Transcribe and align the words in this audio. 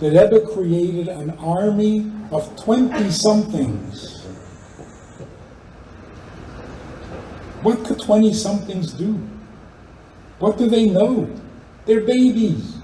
the 0.00 0.08
Rebbe 0.08 0.40
created 0.54 1.08
an 1.08 1.30
army 1.38 2.10
of 2.30 2.56
20 2.56 3.10
somethings. 3.10 4.22
What 7.60 7.84
could 7.84 8.00
20 8.00 8.32
somethings 8.32 8.94
do? 8.94 9.20
What 10.38 10.56
do 10.56 10.70
they 10.70 10.86
know? 10.86 11.28
They're 11.84 12.00
babies. 12.00 12.78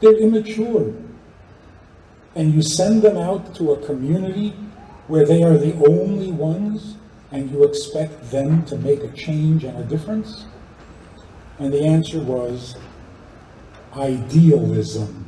They're 0.00 0.18
immature. 0.18 0.92
And 2.34 2.52
you 2.52 2.62
send 2.62 3.02
them 3.02 3.16
out 3.16 3.54
to 3.54 3.72
a 3.72 3.86
community 3.86 4.56
where 5.06 5.24
they 5.24 5.44
are 5.44 5.56
the 5.56 5.74
only 5.86 6.32
ones 6.32 6.96
and 7.30 7.48
you 7.50 7.62
expect 7.62 8.32
them 8.32 8.64
to 8.64 8.76
make 8.76 9.04
a 9.04 9.12
change 9.12 9.62
and 9.62 9.78
a 9.78 9.84
difference? 9.84 10.46
And 11.60 11.72
the 11.72 11.84
answer 11.84 12.18
was 12.18 12.76
idealism 13.96 15.27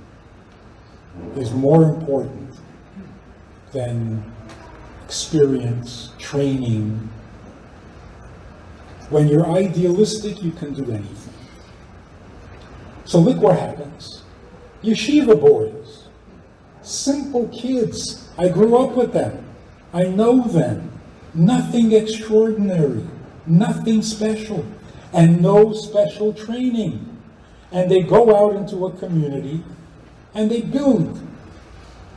is 1.37 1.53
more 1.53 1.85
important 1.85 2.55
than 3.73 4.25
experience, 5.05 6.11
training. 6.19 7.09
When 9.11 9.29
you're 9.29 9.47
idealistic, 9.47 10.43
you 10.43 10.53
can 10.53 10.73
do 10.73 10.85
anything. 10.91 11.35
So 13.05 13.19
look 13.19 13.39
what 13.39 13.59
happens. 13.59 14.23
Yeshiva 14.83 15.41
boys, 15.41 16.09
simple 16.83 17.49
kids. 17.49 18.29
I 18.39 18.49
grew 18.49 18.77
up 18.77 18.97
with 18.97 19.13
them. 19.13 19.45
I 19.93 20.05
know 20.05 20.47
them. 20.47 20.93
Nothing 21.35 21.93
extraordinary, 21.93 23.05
nothing 23.47 24.03
special, 24.03 24.65
and 25.13 25.41
no 25.41 25.73
special 25.73 26.33
training. 26.33 27.07
And 27.73 27.91
they 27.91 28.03
go 28.03 28.37
out 28.37 28.57
into 28.57 28.87
a 28.87 28.93
community 28.93 29.63
and 30.35 30.51
they 30.51 30.63
build 30.63 31.21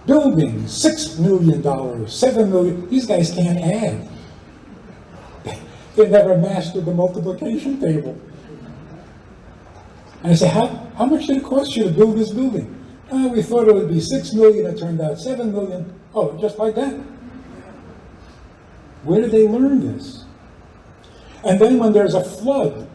buildings, 0.06 0.74
six 0.74 1.18
million 1.18 1.62
dollars, 1.62 2.14
seven 2.14 2.52
million. 2.52 2.90
These 2.90 3.08
guys 3.08 3.32
can't 3.32 3.60
add. 3.60 4.10
They 5.96 6.10
never 6.10 6.38
mastered 6.38 6.86
the 6.86 6.94
multiplication 6.94 7.80
table. 7.80 8.20
And 10.24 10.32
I 10.32 10.36
say, 10.36 10.48
how, 10.48 10.68
how 10.98 11.06
much 11.06 11.28
did 11.28 11.38
it 11.38 11.44
cost 11.44 11.76
you 11.76 11.84
to 11.84 11.92
build 11.92 12.18
this 12.18 12.32
building? 12.32 12.84
Oh, 13.12 13.28
we 13.28 13.44
thought 13.44 13.68
it 13.68 13.76
would 13.76 13.90
be 13.90 14.00
six 14.00 14.34
million, 14.34 14.66
it 14.66 14.80
turned 14.80 15.02
out 15.02 15.20
seven 15.20 15.52
million. 15.52 15.94
Oh, 16.16 16.40
just 16.40 16.58
like 16.58 16.76
that. 16.76 16.94
Where 19.04 19.22
did 19.22 19.32
they 19.32 19.48
learn 19.48 19.96
this? 19.96 20.26
And 21.44 21.60
then 21.60 21.78
when 21.78 21.92
there's 21.92 22.14
a 22.14 22.24
flood, 22.24 22.88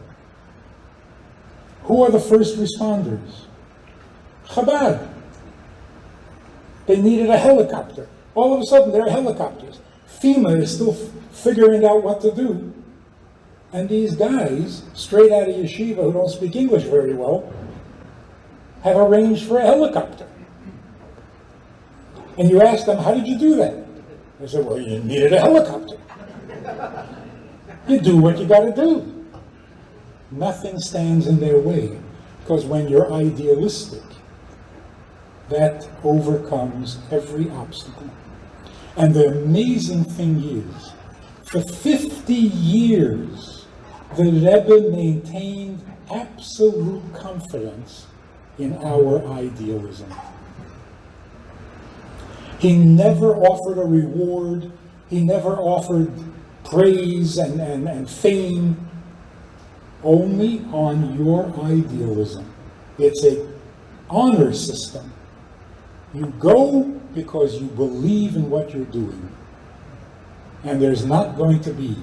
who 1.83 2.03
are 2.03 2.11
the 2.11 2.19
first 2.19 2.57
responders? 2.57 3.45
Chabad. 4.49 5.07
They 6.87 7.01
needed 7.01 7.29
a 7.29 7.37
helicopter. 7.37 8.07
All 8.33 8.53
of 8.53 8.61
a 8.61 8.65
sudden, 8.65 8.91
there 8.91 9.03
are 9.03 9.09
helicopters. 9.09 9.79
FEMA 10.07 10.59
is 10.61 10.73
still 10.73 10.93
f- 10.93 11.11
figuring 11.31 11.85
out 11.85 12.03
what 12.03 12.21
to 12.21 12.33
do. 12.33 12.73
And 13.71 13.87
these 13.87 14.15
guys, 14.15 14.83
straight 14.93 15.31
out 15.31 15.47
of 15.47 15.55
yeshiva, 15.55 15.97
who 15.97 16.11
don't 16.11 16.29
speak 16.29 16.55
English 16.55 16.83
very 16.83 17.13
well, 17.13 17.53
have 18.83 18.97
arranged 18.97 19.47
for 19.47 19.59
a 19.59 19.65
helicopter. 19.65 20.25
And 22.37 22.49
you 22.49 22.61
ask 22.61 22.85
them, 22.85 22.97
how 22.97 23.13
did 23.13 23.27
you 23.27 23.37
do 23.37 23.55
that? 23.57 23.85
They 24.39 24.47
said, 24.47 24.65
well, 24.65 24.79
you 24.79 24.99
needed 24.99 25.33
a 25.33 25.39
helicopter. 25.41 25.97
You 27.87 27.99
do 27.99 28.17
what 28.17 28.39
you 28.39 28.45
got 28.45 28.61
to 28.61 28.73
do. 28.73 29.25
Nothing 30.31 30.79
stands 30.79 31.27
in 31.27 31.39
their 31.39 31.59
way. 31.59 31.99
Because 32.41 32.65
when 32.65 32.87
you're 32.87 33.11
idealistic, 33.11 34.01
that 35.49 35.89
overcomes 36.03 36.99
every 37.11 37.49
obstacle. 37.51 38.09
And 38.97 39.13
the 39.13 39.27
amazing 39.27 40.03
thing 40.03 40.43
is, 40.43 40.93
for 41.45 41.61
50 41.61 42.33
years, 42.33 43.65
the 44.15 44.23
Rebbe 44.23 44.91
maintained 44.91 45.83
absolute 46.11 47.03
confidence 47.13 48.07
in 48.57 48.73
our 48.83 49.25
idealism. 49.27 50.13
He 52.59 52.77
never 52.77 53.35
offered 53.35 53.79
a 53.79 53.85
reward, 53.85 54.71
he 55.09 55.21
never 55.21 55.55
offered 55.55 56.11
praise 56.65 57.37
and, 57.37 57.59
and, 57.61 57.87
and 57.87 58.09
fame, 58.09 58.89
only 60.03 60.59
on 60.71 61.17
your 61.17 61.45
idealism. 61.63 62.53
It's 62.97 63.23
a 63.23 63.47
honor 64.09 64.53
system. 64.53 65.11
You 66.13 66.27
go 66.39 66.83
because 67.13 67.61
you 67.61 67.67
believe 67.67 68.35
in 68.35 68.49
what 68.49 68.73
you're 68.73 68.85
doing. 68.85 69.35
And 70.63 70.81
there's 70.81 71.05
not 71.05 71.37
going 71.37 71.61
to 71.61 71.73
be 71.73 71.95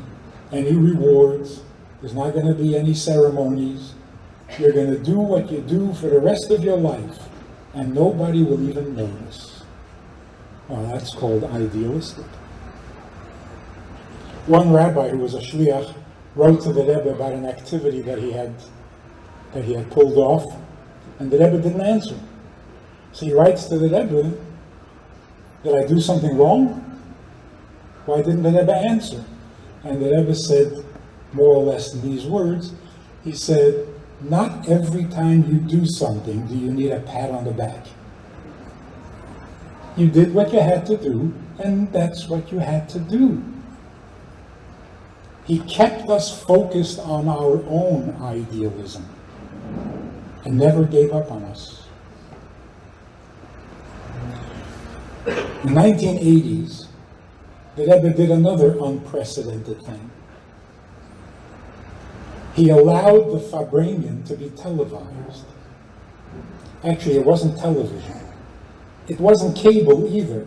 any 0.52 0.74
rewards, 0.74 1.62
there's 2.00 2.14
not 2.14 2.32
going 2.32 2.46
to 2.46 2.54
be 2.54 2.76
any 2.76 2.94
ceremonies. 2.94 3.94
You're 4.58 4.72
going 4.72 4.90
to 4.90 4.98
do 4.98 5.18
what 5.18 5.50
you 5.50 5.60
do 5.60 5.92
for 5.94 6.08
the 6.08 6.20
rest 6.20 6.50
of 6.50 6.62
your 6.62 6.76
life, 6.76 7.18
and 7.74 7.92
nobody 7.92 8.44
will 8.44 8.62
even 8.68 8.94
notice. 8.94 9.64
Well, 10.68 10.86
that's 10.86 11.12
called 11.14 11.44
idealistic. 11.44 12.24
One 14.46 14.72
rabbi 14.72 15.08
who 15.08 15.18
was 15.18 15.34
a 15.34 15.40
shliach 15.40 15.94
wrote 16.36 16.62
to 16.62 16.72
the 16.72 16.82
Rebbe 16.82 17.10
about 17.10 17.32
an 17.32 17.46
activity 17.46 18.02
that 18.02 18.18
he 18.18 18.30
had 18.30 18.54
that 19.52 19.64
he 19.64 19.74
had 19.74 19.90
pulled 19.90 20.16
off, 20.16 20.44
and 21.18 21.30
the 21.30 21.38
Rebbe 21.38 21.58
didn't 21.58 21.80
answer. 21.80 22.18
So 23.16 23.24
he 23.24 23.32
writes 23.32 23.64
to 23.68 23.78
the 23.78 23.88
Rebbe, 23.88 24.34
"Did 25.64 25.74
I 25.74 25.86
do 25.86 26.02
something 26.02 26.36
wrong? 26.36 26.84
Why 28.04 28.18
didn't 28.18 28.42
the 28.42 28.50
Rebbe 28.50 28.74
answer?" 28.74 29.24
And 29.84 30.02
the 30.02 30.10
Rebbe 30.10 30.34
said, 30.34 30.84
more 31.32 31.54
or 31.54 31.64
less 31.64 31.94
in 31.94 32.02
these 32.02 32.26
words, 32.26 32.74
he 33.24 33.32
said, 33.32 33.86
"Not 34.20 34.68
every 34.68 35.04
time 35.04 35.46
you 35.48 35.58
do 35.60 35.86
something 35.86 36.46
do 36.46 36.54
you 36.54 36.70
need 36.70 36.90
a 36.90 37.00
pat 37.00 37.30
on 37.30 37.44
the 37.44 37.52
back. 37.52 37.86
You 39.96 40.08
did 40.08 40.34
what 40.34 40.52
you 40.52 40.60
had 40.60 40.84
to 40.84 40.98
do, 40.98 41.32
and 41.58 41.90
that's 41.92 42.28
what 42.28 42.52
you 42.52 42.58
had 42.58 42.86
to 42.90 42.98
do." 42.98 43.42
He 45.46 45.60
kept 45.60 46.10
us 46.10 46.30
focused 46.30 47.00
on 47.00 47.28
our 47.28 47.62
own 47.70 48.14
idealism 48.20 49.06
and 50.44 50.58
never 50.58 50.84
gave 50.84 51.14
up 51.14 51.32
on 51.32 51.44
us. 51.44 51.82
In 54.14 54.32
the 55.26 55.70
1980s, 55.70 56.86
the 57.74 57.82
Rebbe 57.82 58.10
did 58.10 58.30
another 58.30 58.76
unprecedented 58.80 59.82
thing. 59.82 60.10
He 62.54 62.70
allowed 62.70 63.32
the 63.32 63.40
Farbrengen 63.40 64.24
to 64.28 64.36
be 64.36 64.50
televised. 64.50 65.44
Actually, 66.84 67.16
it 67.16 67.26
wasn't 67.26 67.58
television. 67.58 68.20
It 69.08 69.20
wasn't 69.20 69.56
cable 69.56 70.06
either. 70.14 70.46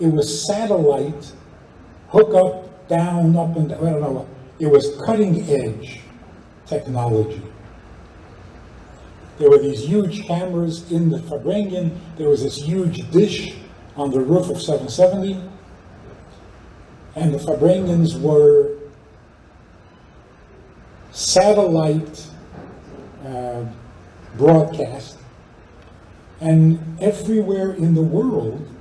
It 0.00 0.08
was 0.08 0.46
satellite, 0.46 1.32
hook 2.08 2.34
up, 2.34 2.88
down, 2.88 3.36
up, 3.36 3.56
and 3.56 3.68
down. 3.68 3.86
I 3.86 3.90
don't 3.90 4.00
know. 4.00 4.28
It 4.58 4.66
was 4.66 4.96
cutting 5.04 5.48
edge 5.48 6.00
technology. 6.66 7.42
There 9.38 9.50
were 9.50 9.58
these 9.58 9.84
huge 9.84 10.26
cameras 10.26 10.90
in 10.90 11.10
the 11.10 11.18
Farbrengen. 11.18 11.96
There 12.16 12.28
was 12.28 12.42
this 12.42 12.56
huge 12.56 13.08
dish 13.10 13.54
on 13.98 14.12
the 14.12 14.20
roof 14.20 14.48
of 14.48 14.62
770. 14.62 15.42
And 17.16 17.34
the 17.34 17.38
Farbrengens 17.38 18.18
were 18.20 18.76
satellite 21.10 22.26
uh, 23.26 23.64
broadcast. 24.36 25.18
And 26.40 26.96
everywhere 27.00 27.72
in 27.72 27.94
the 27.94 28.02
world, 28.02 28.72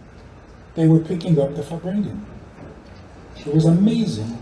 they 0.76 0.88
were 0.88 1.00
picking 1.00 1.40
up 1.40 1.56
the 1.56 1.64
Farbrengen. 1.64 2.24
It 3.38 3.54
was 3.54 3.66
amazing. 3.66 4.42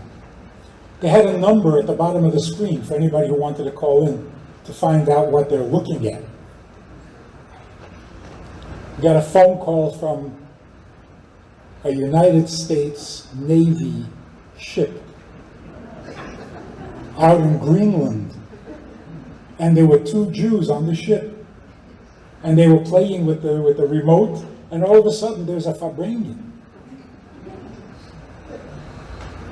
They 1.00 1.08
had 1.08 1.26
a 1.26 1.38
number 1.38 1.78
at 1.78 1.86
the 1.86 1.94
bottom 1.94 2.24
of 2.24 2.32
the 2.32 2.40
screen 2.40 2.82
for 2.82 2.94
anybody 2.94 3.28
who 3.28 3.34
wanted 3.34 3.64
to 3.64 3.70
call 3.70 4.08
in 4.08 4.30
to 4.64 4.74
find 4.74 5.08
out 5.08 5.30
what 5.30 5.48
they're 5.48 5.60
looking 5.60 6.06
at. 6.06 6.22
We 8.96 9.02
got 9.02 9.16
a 9.16 9.22
phone 9.22 9.58
call 9.58 9.92
from 9.92 10.45
a 11.86 11.92
United 11.92 12.48
States 12.48 13.28
Navy 13.34 14.06
ship 14.58 15.02
out 17.16 17.40
in 17.40 17.58
Greenland. 17.58 18.34
And 19.60 19.76
there 19.76 19.86
were 19.86 20.00
two 20.00 20.30
Jews 20.32 20.68
on 20.68 20.86
the 20.86 20.96
ship. 20.96 21.32
And 22.42 22.58
they 22.58 22.66
were 22.66 22.84
playing 22.84 23.24
with 23.24 23.42
the, 23.42 23.62
with 23.62 23.76
the 23.76 23.86
remote, 23.86 24.44
and 24.70 24.84
all 24.84 24.98
of 24.98 25.06
a 25.06 25.12
sudden 25.12 25.46
there's 25.46 25.66
a 25.66 25.72
Farbrengen. 25.72 26.50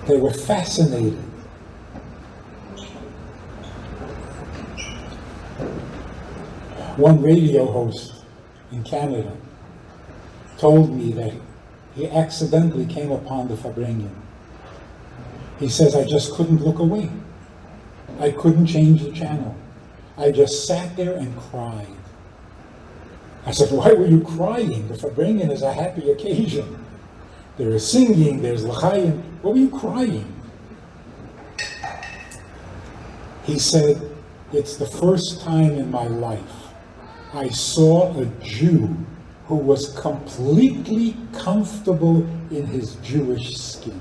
They 0.06 0.16
were 0.16 0.32
fascinated. 0.32 1.18
One 6.96 7.22
radio 7.22 7.64
host 7.64 8.24
in 8.70 8.84
Canada 8.84 9.36
told 10.58 10.94
me 10.94 11.12
that 11.12 11.32
he 11.94 12.08
accidentally 12.10 12.86
came 12.86 13.12
upon 13.12 13.48
the 13.48 13.54
Farbrengen. 13.54 14.14
He 15.60 15.68
says, 15.68 15.94
I 15.94 16.04
just 16.04 16.34
couldn't 16.34 16.62
look 16.64 16.78
away. 16.78 17.10
I 18.18 18.30
couldn't 18.30 18.66
change 18.66 19.02
the 19.02 19.12
channel. 19.12 19.56
I 20.16 20.30
just 20.30 20.66
sat 20.66 20.96
there 20.96 21.16
and 21.16 21.36
cried. 21.38 21.86
I 23.46 23.52
said, 23.52 23.70
Why 23.70 23.92
were 23.92 24.06
you 24.06 24.20
crying? 24.22 24.88
The 24.88 24.94
Farbrengen 24.94 25.50
is 25.50 25.62
a 25.62 25.72
happy 25.72 26.10
occasion. 26.10 26.84
There 27.56 27.70
is 27.70 27.88
singing, 27.88 28.42
there's 28.42 28.64
l'chaim. 28.64 29.22
What 29.42 29.54
were 29.54 29.60
you 29.60 29.70
crying? 29.70 30.30
He 33.44 33.58
said, 33.58 34.10
It's 34.52 34.76
the 34.76 34.86
first 34.86 35.42
time 35.42 35.72
in 35.72 35.90
my 35.90 36.06
life 36.06 36.64
I 37.32 37.48
saw 37.48 38.18
a 38.18 38.26
Jew 38.42 38.96
who 39.46 39.56
was 39.56 39.88
completely 39.98 41.16
comfortable 41.32 42.26
in 42.50 42.66
his 42.66 42.94
Jewish 42.96 43.56
skin. 43.56 44.00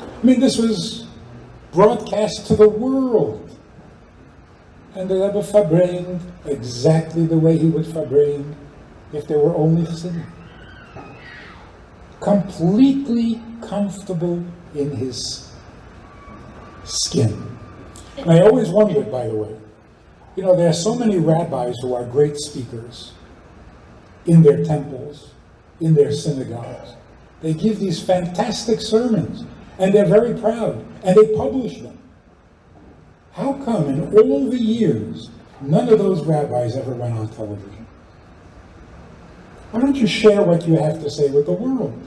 I 0.00 0.26
mean, 0.26 0.40
this 0.40 0.58
was 0.58 1.06
broadcast 1.72 2.46
to 2.48 2.56
the 2.56 2.68
world. 2.68 3.48
And 4.94 5.08
the 5.08 5.14
Rebbe 5.14 5.42
Farbrengen 5.42 6.20
exactly 6.44 7.26
the 7.26 7.38
way 7.38 7.56
he 7.56 7.68
would 7.68 7.86
Farbrengen 7.86 8.54
if 9.12 9.26
there 9.26 9.38
were 9.38 9.54
only 9.54 9.86
sitting. 9.94 10.26
Completely 12.20 13.40
comfortable 13.62 14.44
in 14.74 14.96
his 14.96 15.52
skin. 16.84 17.58
And 18.18 18.30
I 18.30 18.40
always 18.40 18.68
wondered, 18.68 19.10
by 19.10 19.28
the 19.28 19.34
way, 19.34 19.56
you 20.36 20.42
know, 20.42 20.56
there 20.56 20.68
are 20.68 20.74
so 20.74 20.94
many 20.94 21.18
rabbis 21.18 21.76
who 21.80 21.94
are 21.94 22.04
great 22.04 22.36
speakers 22.36 23.12
in 24.26 24.42
their 24.42 24.64
temples, 24.64 25.32
in 25.80 25.94
their 25.94 26.12
synagogues. 26.12 26.94
They 27.40 27.54
give 27.54 27.80
these 27.80 28.00
fantastic 28.00 28.80
sermons, 28.80 29.44
and 29.78 29.92
they're 29.92 30.06
very 30.06 30.34
proud, 30.40 30.84
and 31.02 31.16
they 31.16 31.34
publish 31.34 31.80
them. 31.80 31.98
How 33.32 33.54
come 33.64 33.88
in 33.88 34.16
all 34.16 34.50
the 34.50 34.58
years 34.58 35.30
none 35.60 35.88
of 35.88 35.98
those 35.98 36.24
rabbis 36.24 36.76
ever 36.76 36.92
went 36.92 37.14
on 37.14 37.28
television? 37.28 37.86
Why 39.70 39.80
don't 39.80 39.96
you 39.96 40.06
share 40.06 40.42
what 40.42 40.68
you 40.68 40.74
have 40.76 41.02
to 41.02 41.10
say 41.10 41.30
with 41.30 41.46
the 41.46 41.52
world? 41.52 41.98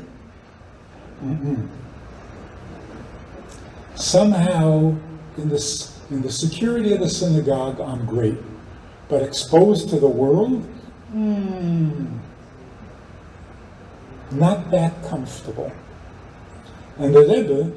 Mm-mm. 1.24 1.68
Somehow, 3.96 4.96
in 5.38 5.50
the, 5.50 5.92
in 6.12 6.22
the 6.22 6.32
security 6.32 6.94
of 6.94 7.00
the 7.00 7.10
synagogue, 7.10 7.80
I'm 7.80 8.06
great. 8.06 8.38
But 9.10 9.24
exposed 9.24 9.90
to 9.90 10.00
the 10.00 10.08
world, 10.08 10.68
hmm, 11.16 12.18
not 14.32 14.70
that 14.72 15.02
comfortable. 15.04 15.72
And 16.98 17.16
the 17.16 17.22
Rebbe 17.22 17.72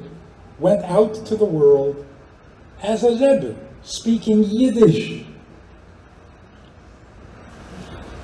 went 0.59 0.83
out 0.83 1.13
to 1.25 1.35
the 1.37 1.45
world 1.45 2.05
as 2.81 3.03
a 3.03 3.11
Rebbe, 3.11 3.55
speaking 3.81 4.43
Yiddish. 4.43 5.25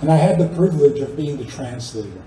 And 0.02 0.12
I 0.12 0.18
had 0.18 0.38
the 0.38 0.50
privilege 0.50 1.00
of 1.00 1.16
being 1.16 1.38
the 1.38 1.46
translator. 1.46 2.22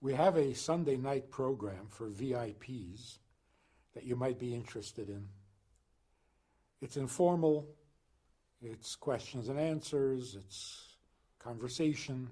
We 0.00 0.14
have 0.14 0.36
a 0.36 0.54
Sunday 0.54 0.96
night 0.96 1.30
program 1.30 1.86
for 1.88 2.08
VIPs 2.10 3.18
that 3.94 4.04
you 4.04 4.16
might 4.16 4.38
be 4.38 4.54
interested 4.54 5.08
in. 5.08 5.28
It's 6.82 6.96
informal, 6.96 7.66
it's 8.64 8.96
questions 8.96 9.48
and 9.48 9.60
answers, 9.60 10.36
it's 10.36 10.96
conversation. 11.38 12.30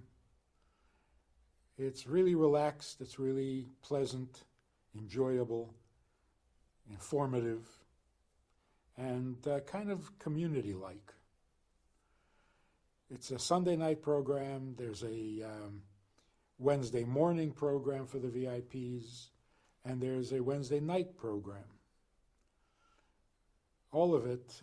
It's 1.77 2.07
really 2.07 2.35
relaxed, 2.35 3.01
it's 3.01 3.19
really 3.19 3.67
pleasant, 3.83 4.45
enjoyable, 4.97 5.75
informative, 6.91 7.67
and 8.97 9.37
uh, 9.47 9.61
kind 9.61 9.91
of 9.91 10.19
community 10.19 10.75
like. 10.75 11.13
It's 13.11 13.31
a 13.31 13.39
Sunday 13.39 13.77
night 13.77 14.01
program, 14.01 14.75
there's 14.79 15.03
a 15.03 15.43
um, 15.45 15.83
Wednesday 16.59 17.05
morning 17.05 17.53
program 17.53 18.07
for 18.07 18.19
the 18.19 18.29
VIPs, 18.29 19.29
and 19.85 20.01
there's 20.01 20.33
a 20.33 20.43
Wednesday 20.43 20.81
night 20.81 21.15
program. 21.17 21.65
All 23.91 24.15
of 24.15 24.25
it 24.25 24.63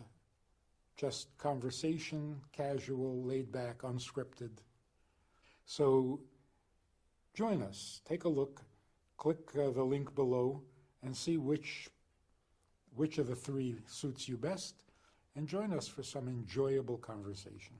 just 1.00 1.28
conversation, 1.38 2.36
casual, 2.52 3.22
laid 3.24 3.50
back, 3.50 3.78
unscripted. 3.78 4.50
So 5.64 6.20
join 7.32 7.62
us, 7.62 8.02
take 8.04 8.24
a 8.24 8.28
look, 8.28 8.60
click 9.16 9.38
uh, 9.58 9.70
the 9.70 9.82
link 9.82 10.14
below, 10.14 10.60
and 11.02 11.16
see 11.16 11.38
which, 11.38 11.88
which 12.94 13.16
of 13.16 13.28
the 13.28 13.34
three 13.34 13.76
suits 13.86 14.28
you 14.28 14.36
best, 14.36 14.74
and 15.36 15.48
join 15.48 15.72
us 15.72 15.88
for 15.88 16.02
some 16.02 16.28
enjoyable 16.28 16.98
conversation. 16.98 17.76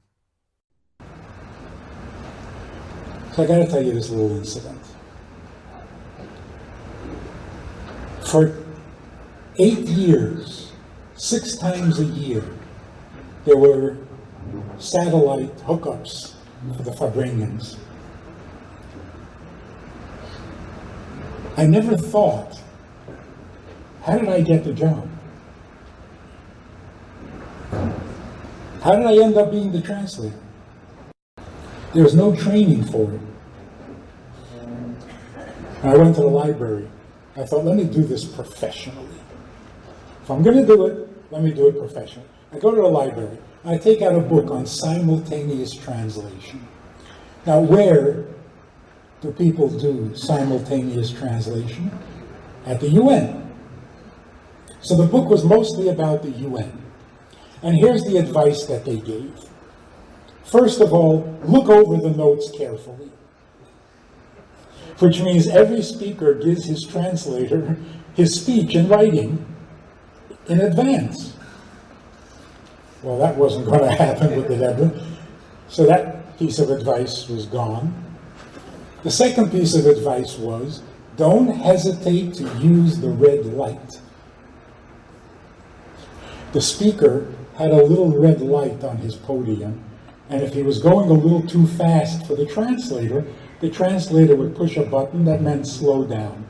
So 3.32 3.43
I 3.43 3.46
got 3.46 3.58
to 3.58 3.66
tell 3.66 3.82
you 3.82 3.93
this 3.93 4.08
little 4.08 4.34
incident. 4.38 4.81
For 8.25 8.56
eight 9.58 9.87
years, 9.88 10.73
six 11.16 11.56
times 11.56 11.99
a 12.00 12.05
year, 12.05 12.43
there 13.44 13.56
were 13.56 13.96
satellite 14.78 15.56
hookups 15.58 16.34
for 16.76 16.82
the 16.82 16.90
Farbrengens. 16.90 17.78
I 21.56 21.66
never 21.66 21.96
thought, 21.96 22.60
how 24.02 24.19
did 24.19 24.28
I 24.28 24.40
get 24.40 24.64
the 24.64 24.72
job? 24.72 25.08
How 28.82 28.96
did 28.96 29.06
I 29.06 29.22
end 29.22 29.37
up 29.37 29.50
being 29.50 29.72
the 29.72 29.82
translator? 29.82 30.38
There 31.92 32.02
was 32.02 32.14
no 32.14 32.34
training 32.34 32.84
for 32.84 33.12
it. 33.12 33.20
I 35.82 35.96
went 35.96 36.14
to 36.16 36.22
the 36.22 36.28
library. 36.28 36.88
I 37.37 37.44
thought, 37.44 37.64
let 37.64 37.76
me 37.76 37.84
do 37.84 38.02
this 38.04 38.25
professionally. 38.25 39.06
If 40.23 40.30
I'm 40.30 40.42
going 40.42 40.56
to 40.56 40.66
do 40.66 40.87
it, 40.87 41.09
let 41.30 41.42
me 41.42 41.52
do 41.52 41.68
it 41.68 41.78
professionally. 41.78 42.28
I 42.52 42.59
go 42.59 42.75
to 42.75 42.83
a 42.83 42.88
library. 42.88 43.38
I 43.64 43.76
take 43.78 44.02
out 44.02 44.14
a 44.14 44.21
book 44.21 44.50
on 44.50 44.66
simultaneous 44.66 45.75
translation. 45.75 46.66
Now, 47.47 47.61
where 47.61 48.25
do 49.21 49.33
people 49.33 49.69
do 49.69 50.14
simultaneous 50.14 51.11
translation? 51.11 51.90
At 52.66 52.80
the 52.80 52.88
UN. 52.90 53.52
So 54.80 54.97
the 54.97 55.07
book 55.07 55.28
was 55.28 55.45
mostly 55.45 55.88
about 55.88 56.23
the 56.23 56.30
UN. 56.30 56.73
And 57.62 57.76
here's 57.76 58.04
the 58.04 58.16
advice 58.16 58.64
that 58.66 58.85
they 58.85 58.99
gave. 58.99 59.33
First 60.45 60.80
of 60.80 60.92
all, 60.92 61.38
look 61.45 61.69
over 61.69 61.97
the 61.97 62.16
notes 62.16 62.50
carefully, 62.50 63.11
which 64.99 65.21
means 65.21 65.47
every 65.47 65.83
speaker 65.83 66.35
gives 66.35 66.64
his 66.64 66.85
translator 66.85 67.76
his 68.14 68.40
speech 68.40 68.75
in 68.75 68.88
writing 68.88 69.47
in 70.49 70.61
advance. 70.61 71.37
Well, 73.02 73.19
that 73.19 73.37
wasn't 73.37 73.66
going 73.66 73.80
to 73.90 73.90
happen 73.90 74.37
with 74.37 74.49
the 74.49 74.54
Rebbe. 74.54 75.07
So 75.69 75.87
that 75.87 76.38
piece 76.38 76.59
of 76.59 76.71
advice 76.71 77.28
was 77.28 77.47
gone. 77.47 77.95
The 79.02 79.11
second 79.11 79.50
piece 79.50 79.75
of 79.75 79.87
advice 79.87 80.37
was 80.37 80.83
don't 81.16 81.49
hesitate 81.49 82.35
to 82.35 82.45
use 82.59 82.99
the 82.99 83.09
red 83.09 83.47
light. 83.47 84.00
The 86.52 86.61
speaker 86.61 87.33
had 87.57 87.71
a 87.71 87.83
little 87.83 88.19
red 88.19 88.40
light 88.40 88.83
on 88.83 88.97
his 88.99 89.14
podium, 89.14 89.85
and 90.28 90.42
if 90.42 90.54
he 90.54 90.62
was 90.62 90.78
going 90.78 91.11
a 91.11 91.12
little 91.12 91.47
too 91.47 91.66
fast 91.66 92.26
for 92.26 92.35
the 92.35 92.47
translator, 92.47 93.25
the 93.61 93.71
translator 93.71 94.35
would 94.35 94.57
push 94.57 94.76
a 94.76 94.83
button 94.83 95.25
that 95.26 95.42
meant 95.42 95.66
slow 95.66 96.04
down. 96.04 96.47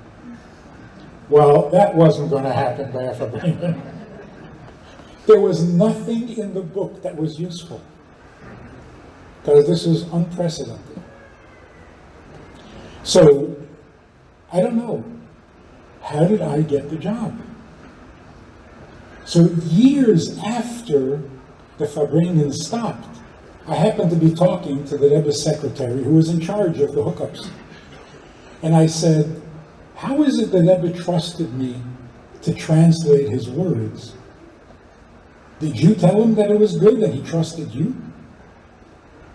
Well, 1.29 1.69
that 1.71 1.95
wasn't 1.95 2.31
going 2.31 2.45
to 2.45 2.53
happen 2.53 2.91
by 2.93 3.09
Farbrengen. 3.09 3.81
There 5.31 5.39
was 5.39 5.63
nothing 5.63 6.37
in 6.37 6.55
the 6.55 6.61
book 6.61 7.05
that 7.05 7.15
was 7.15 7.39
useful 7.39 7.81
because 9.41 9.65
this 9.65 9.87
is 9.87 10.03
unprecedented. 10.13 11.01
So, 13.05 13.57
I 14.53 14.61
don't 14.61 14.75
know. 14.75 15.05
How 16.03 16.25
did 16.25 16.43
I 16.43 16.63
get 16.63 16.91
the 16.91 16.97
job? 16.97 17.41
So, 19.25 19.43
years 19.67 20.37
after 20.39 21.23
the 21.79 21.85
Farbrengen 21.85 22.53
stopped, 22.53 23.21
I 23.69 23.77
happened 23.77 24.11
to 24.11 24.17
be 24.17 24.35
talking 24.35 24.85
to 24.87 24.99
the 24.99 25.11
Rebbe's 25.11 25.41
secretary 25.41 26.03
who 26.03 26.15
was 26.15 26.29
in 26.29 26.41
charge 26.41 26.81
of 26.81 26.93
the 26.93 27.05
hookups. 27.05 27.49
And 28.65 28.75
I 28.75 28.87
said, 28.87 29.41
How 29.95 30.25
is 30.25 30.41
it 30.41 30.51
that 30.51 30.83
Rebbe 30.83 30.93
trusted 30.99 31.55
me 31.55 31.81
to 32.43 32.53
translate 32.53 33.29
his 33.29 33.49
words 33.49 34.17
did 35.61 35.79
you 35.79 35.95
tell 35.95 36.21
him 36.23 36.35
that 36.35 36.51
it 36.51 36.59
was 36.59 36.77
good, 36.77 37.01
that 37.01 37.13
he 37.13 37.23
trusted 37.23 37.73
you? 37.73 37.95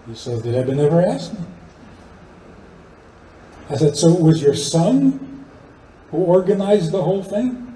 He 0.08 0.15
said, 0.15 0.44
the 0.44 0.51
Rebbe 0.51 0.75
never 0.75 1.01
asked 1.01 1.34
me. 1.34 1.46
I 3.70 3.75
said, 3.75 3.96
so 3.96 4.10
it 4.10 4.22
was 4.22 4.41
your 4.41 4.55
son 4.55 5.46
who 6.12 6.17
organized 6.17 6.91
the 6.91 7.01
whole 7.01 7.24
thing? 7.24 7.75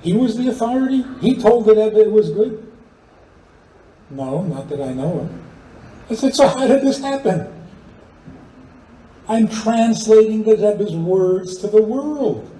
He 0.00 0.14
was 0.14 0.36
the 0.36 0.48
authority? 0.48 1.04
He 1.20 1.36
told 1.36 1.66
the 1.66 1.74
Rebbe 1.74 2.00
it 2.00 2.10
was 2.10 2.30
good? 2.30 2.70
No, 4.10 4.42
not 4.42 4.68
that 4.70 4.80
I 4.80 4.92
know 4.92 5.20
of. 5.20 5.30
I 6.10 6.14
said, 6.14 6.34
so 6.34 6.48
how 6.48 6.66
did 6.66 6.82
this 6.82 7.00
happen? 7.00 7.50
I'm 9.28 9.48
translating 9.48 10.42
the 10.42 10.56
Rebbe's 10.56 10.94
words 10.94 11.56
to 11.58 11.66
the 11.66 11.82
world. 11.82 12.50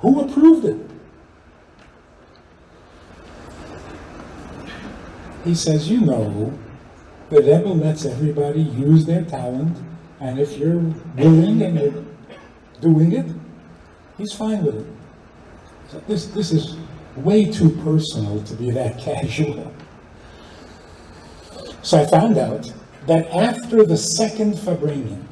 Who 0.00 0.20
approved 0.20 0.66
it? 0.66 0.93
He 5.44 5.54
says, 5.54 5.90
you 5.90 6.00
know, 6.00 6.58
the 7.28 7.36
Rebbe 7.36 7.68
lets 7.68 8.06
everybody 8.06 8.62
use 8.62 9.04
their 9.04 9.24
talent, 9.24 9.76
and 10.20 10.38
if 10.38 10.56
you're 10.56 10.78
willing 11.16 11.62
and 11.62 11.78
you're 11.78 12.04
doing 12.80 13.12
it, 13.12 13.26
he's 14.16 14.32
fine 14.32 14.64
with 14.64 14.76
it. 14.76 14.86
So 15.88 16.02
this, 16.08 16.26
this 16.26 16.50
is 16.50 16.76
way 17.16 17.44
too 17.44 17.70
personal 17.82 18.42
to 18.42 18.54
be 18.54 18.70
that 18.70 18.98
casual. 18.98 19.72
So 21.82 22.00
I 22.00 22.06
found 22.06 22.38
out 22.38 22.72
that 23.06 23.26
after 23.28 23.84
the 23.84 23.98
second 23.98 24.54
Farbrengen, 24.54 25.24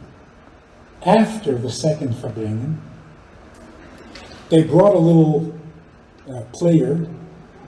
after 1.07 1.57
the 1.57 1.71
second 1.71 2.15
Farbrengen, 2.15 2.77
they 4.51 4.63
brought 4.63 4.95
a 4.95 4.99
little 4.99 5.59
uh, 6.31 6.43
player 6.53 7.07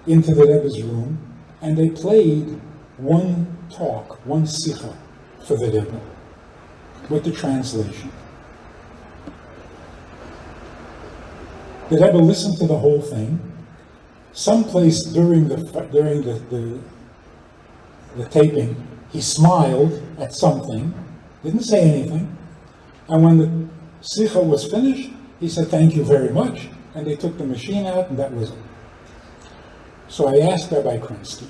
into 0.06 0.34
the 0.34 0.44
Rebbe's 0.44 0.82
room 0.82 1.33
and 1.64 1.78
they 1.78 1.88
played 1.88 2.60
one 2.98 3.46
talk, 3.70 4.24
one 4.26 4.46
sikha 4.46 4.94
for 5.46 5.56
the 5.56 5.66
Rebbe 5.66 6.00
with 7.08 7.24
the 7.24 7.32
translation. 7.32 8.12
The 11.88 11.96
Rebbe 11.96 12.18
listened 12.18 12.58
to 12.58 12.66
the 12.66 12.76
whole 12.76 13.00
thing. 13.00 13.40
Someplace 14.34 15.04
during 15.04 15.48
the 15.48 15.56
during 15.90 16.20
the, 16.22 16.34
the, 16.50 16.78
the 18.16 18.28
taping, 18.28 18.76
he 19.10 19.22
smiled 19.22 20.02
at 20.18 20.34
something, 20.34 20.92
didn't 21.42 21.62
say 21.62 21.80
anything, 21.80 22.36
and 23.08 23.24
when 23.24 23.38
the 23.38 23.68
sikha 24.02 24.42
was 24.42 24.70
finished, 24.70 25.10
he 25.40 25.48
said, 25.48 25.68
"Thank 25.68 25.96
you 25.96 26.04
very 26.04 26.28
much," 26.28 26.68
and 26.94 27.06
they 27.06 27.16
took 27.16 27.38
the 27.38 27.46
machine 27.46 27.86
out, 27.86 28.10
and 28.10 28.18
that 28.18 28.34
was 28.34 28.50
it. 28.50 28.73
So 30.08 30.28
I 30.28 30.52
asked 30.52 30.70
Rabbi 30.70 30.98
Krinsky, 30.98 31.48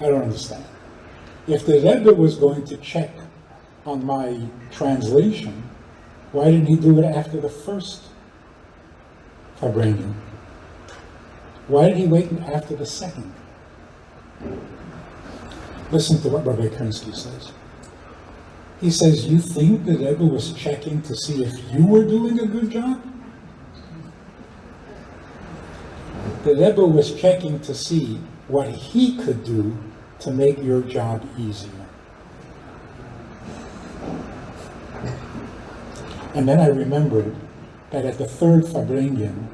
I 0.00 0.06
don't 0.06 0.22
understand. 0.22 0.64
If 1.46 1.66
the 1.66 1.74
Rebbe 1.74 2.14
was 2.14 2.36
going 2.36 2.64
to 2.66 2.76
check 2.76 3.10
on 3.84 4.04
my 4.04 4.40
translation, 4.70 5.64
why 6.30 6.46
didn't 6.46 6.66
he 6.66 6.76
do 6.76 6.98
it 7.00 7.04
after 7.04 7.40
the 7.40 7.48
first 7.48 8.04
Farbrengen? 9.60 10.14
Why 11.68 11.88
did 11.88 11.96
he 11.96 12.06
wait 12.06 12.32
after 12.52 12.74
the 12.74 12.86
second? 12.86 13.32
Listen 15.90 16.20
to 16.22 16.28
what 16.28 16.46
Rabbi 16.46 16.68
Krinsky 16.68 17.14
says. 17.14 17.52
He 18.80 18.90
says, 18.90 19.26
You 19.26 19.38
think 19.38 19.84
the 19.84 19.96
Rebbe 19.96 20.24
was 20.24 20.52
checking 20.54 21.02
to 21.02 21.14
see 21.14 21.44
if 21.44 21.52
you 21.72 21.86
were 21.86 22.04
doing 22.04 22.40
a 22.40 22.46
good 22.46 22.70
job? 22.70 23.00
The 26.44 26.56
Rebbe 26.56 26.84
was 26.84 27.14
checking 27.14 27.60
to 27.60 27.74
see 27.74 28.18
what 28.48 28.68
he 28.68 29.16
could 29.16 29.44
do 29.44 29.76
to 30.20 30.30
make 30.32 30.62
your 30.62 30.82
job 30.82 31.24
easier. 31.38 31.70
And 36.34 36.48
then 36.48 36.58
I 36.58 36.66
remembered 36.66 37.36
that 37.90 38.04
at 38.04 38.18
the 38.18 38.26
third 38.26 38.64
Farbrengen, 38.64 39.46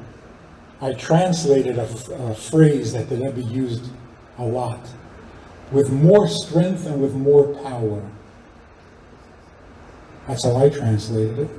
I 0.81 0.93
translated 0.93 1.77
a, 1.77 1.85
phrase 2.33 2.93
that 2.93 3.09
the 3.09 3.17
Rebbe 3.17 3.41
used 3.41 3.85
a 4.37 4.45
lot 4.45 4.79
with 5.71 5.91
more 5.91 6.27
strength 6.27 6.87
and 6.87 7.01
with 7.01 7.13
more 7.13 7.53
power. 7.63 8.01
That's 10.27 10.45
how 10.45 10.55
I 10.55 10.69
translated 10.69 11.39
it. 11.39 11.49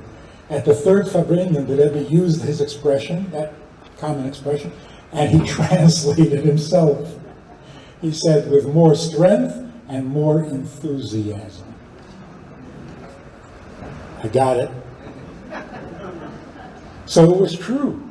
At 0.49 0.65
the 0.65 0.73
third 0.73 1.05
Farbrengen, 1.05 1.67
the 1.67 1.75
Rebbe 1.75 2.03
used 2.09 2.41
his 2.41 2.59
expression, 2.59 3.29
that 3.31 3.53
common 3.99 4.25
expression, 4.25 4.71
and 5.11 5.41
he 5.41 5.47
translated 5.53 6.43
himself. 6.45 7.17
He 8.01 8.11
said, 8.11 8.49
with 8.49 8.67
more 8.67 8.95
strength 8.95 9.55
and 9.87 10.07
more 10.07 10.43
enthusiasm. 10.43 11.73
I 14.23 14.27
got 14.27 14.57
it. 14.57 14.71
So 17.05 17.29
it 17.29 17.37
was 17.39 17.57
true. 17.57 18.01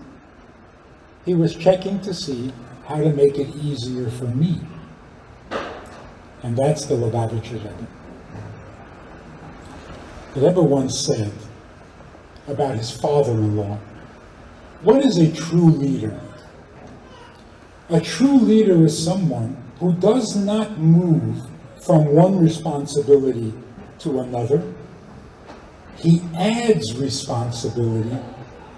He 1.25 1.35
was 1.35 1.55
checking 1.55 2.01
to 2.01 2.13
see 2.13 2.53
how 2.87 2.99
to 2.99 3.13
make 3.13 3.39
it 3.39 3.49
easier 3.57 4.11
for 4.11 4.27
me. 4.27 4.61
And 6.43 6.57
that's 6.57 6.87
the 6.87 6.95
Lubavitcher 6.95 7.53
Rebbe. 7.53 7.87
The 10.35 10.41
Rebbe 10.41 10.63
once 10.63 10.99
said 10.99 11.33
about 12.47 12.77
his 12.77 12.91
father-in-law, 12.91 13.79
what 14.83 15.05
is 15.05 15.19
a 15.19 15.31
true 15.33 15.71
leader? 15.71 16.19
A 17.91 18.01
true 18.01 18.39
leader 18.39 18.85
is 18.85 19.05
someone 19.05 19.57
who 19.81 19.93
does 19.95 20.37
not 20.37 20.79
move 20.79 21.43
from 21.83 22.15
one 22.15 22.39
responsibility 22.39 23.53
to 23.99 24.21
another. 24.21 24.63
He 25.97 26.23
adds 26.37 26.97
responsibility 26.97 28.17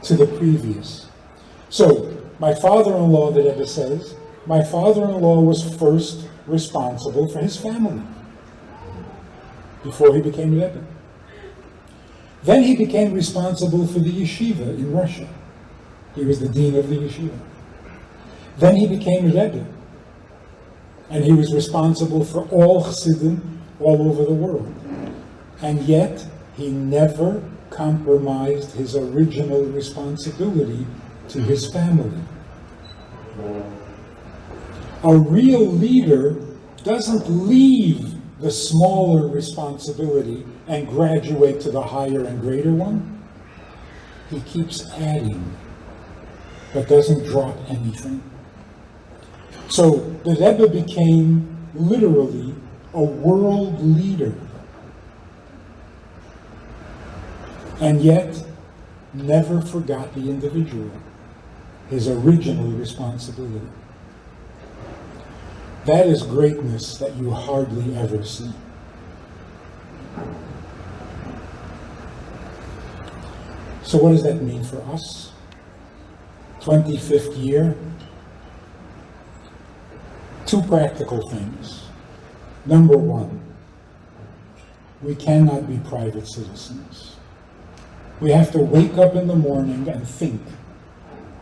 to 0.04 0.16
the 0.16 0.26
previous. 0.26 1.08
So, 1.68 2.16
my 2.38 2.54
father-in-law, 2.54 3.32
the 3.32 3.42
Rebbe 3.42 3.66
says, 3.66 4.14
my 4.46 4.62
father-in-law 4.62 5.40
was 5.40 5.62
first 5.76 6.26
responsible 6.46 7.28
for 7.28 7.40
his 7.40 7.56
family 7.56 8.02
before 9.84 10.14
he 10.14 10.22
became 10.22 10.54
Rebbe. 10.54 10.82
Then 12.44 12.62
he 12.62 12.76
became 12.76 13.12
responsible 13.12 13.86
for 13.86 13.98
the 13.98 14.10
yeshiva 14.10 14.76
in 14.78 14.90
Russia. 14.90 15.28
He 16.14 16.24
was 16.24 16.40
the 16.40 16.48
dean 16.48 16.76
of 16.76 16.88
the 16.88 16.96
yeshiva. 16.96 17.38
Then 18.58 18.76
he 18.76 18.86
became 18.86 19.24
a 19.24 19.28
Rebbe, 19.28 19.66
and 21.10 21.24
he 21.24 21.32
was 21.32 21.52
responsible 21.52 22.24
for 22.24 22.46
all 22.48 22.84
Chassidim 22.84 23.60
all 23.80 24.08
over 24.08 24.24
the 24.24 24.34
world. 24.34 24.72
And 25.60 25.82
yet, 25.82 26.26
he 26.56 26.70
never 26.70 27.42
compromised 27.70 28.72
his 28.72 28.94
original 28.96 29.64
responsibility 29.64 30.86
to 31.28 31.40
his 31.40 31.72
family. 31.72 32.20
A 35.04 35.16
real 35.16 35.66
leader 35.66 36.36
doesn't 36.84 37.28
leave 37.28 38.14
the 38.40 38.50
smaller 38.50 39.28
responsibility 39.28 40.44
and 40.66 40.86
graduate 40.88 41.60
to 41.60 41.70
the 41.70 41.82
higher 41.82 42.24
and 42.24 42.40
greater 42.40 42.72
one. 42.72 43.22
He 44.30 44.40
keeps 44.40 44.90
adding, 44.92 45.56
but 46.74 46.88
doesn't 46.88 47.24
drop 47.24 47.56
anything. 47.68 48.22
So 49.72 49.96
the 50.24 50.32
Rebbe 50.36 50.68
became 50.68 51.48
literally 51.74 52.54
a 52.92 53.02
world 53.02 53.80
leader. 53.80 54.34
And 57.80 58.00
yet, 58.00 58.42
never 59.14 59.60
forgot 59.60 60.14
the 60.14 60.30
individual, 60.30 60.90
his 61.90 62.08
original 62.08 62.70
responsibility. 62.72 63.68
That 65.84 66.06
is 66.08 66.24
greatness 66.24 66.98
that 66.98 67.14
you 67.16 67.30
hardly 67.30 67.94
ever 67.96 68.24
see. 68.24 68.50
So, 73.82 73.98
what 73.98 74.10
does 74.10 74.22
that 74.22 74.42
mean 74.42 74.64
for 74.64 74.80
us? 74.92 75.32
25th 76.60 77.36
year. 77.36 77.76
Two 80.52 80.60
practical 80.60 81.26
things. 81.30 81.84
Number 82.66 82.98
one, 82.98 83.40
we 85.00 85.14
cannot 85.14 85.66
be 85.66 85.78
private 85.78 86.28
citizens. 86.28 87.16
We 88.20 88.32
have 88.32 88.52
to 88.52 88.58
wake 88.58 88.98
up 88.98 89.14
in 89.14 89.28
the 89.28 89.34
morning 89.34 89.88
and 89.88 90.06
think 90.06 90.42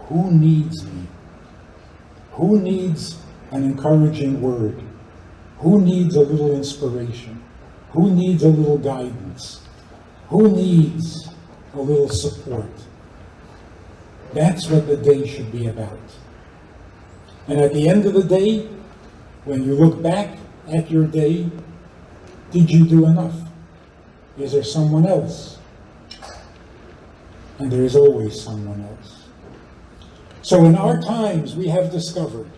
who 0.06 0.30
needs 0.30 0.84
me? 0.84 1.08
Who 2.34 2.60
needs 2.60 3.20
an 3.50 3.64
encouraging 3.64 4.40
word? 4.40 4.80
Who 5.58 5.80
needs 5.80 6.14
a 6.14 6.20
little 6.20 6.54
inspiration? 6.54 7.42
Who 7.90 8.14
needs 8.14 8.44
a 8.44 8.48
little 8.48 8.78
guidance? 8.78 9.66
Who 10.28 10.52
needs 10.52 11.28
a 11.74 11.80
little 11.80 12.10
support? 12.10 12.70
That's 14.34 14.68
what 14.68 14.86
the 14.86 14.96
day 14.96 15.26
should 15.26 15.50
be 15.50 15.66
about. 15.66 15.98
And 17.48 17.60
at 17.60 17.74
the 17.74 17.88
end 17.88 18.06
of 18.06 18.14
the 18.14 18.22
day, 18.22 18.68
when 19.44 19.64
you 19.64 19.74
look 19.74 20.02
back 20.02 20.38
at 20.68 20.90
your 20.90 21.06
day, 21.06 21.50
Did 22.50 22.68
you 22.70 22.84
do 22.84 23.06
enough? 23.06 23.34
Is 24.36 24.52
there 24.52 24.64
someone 24.64 25.06
else? 25.06 25.58
And 27.58 27.70
there 27.70 27.84
is 27.84 27.94
always 27.94 28.40
someone 28.40 28.80
else. 28.82 29.28
So 30.42 30.64
in 30.64 30.74
our 30.74 31.00
times, 31.00 31.54
we 31.54 31.68
have 31.68 31.92
discovered 31.92 32.50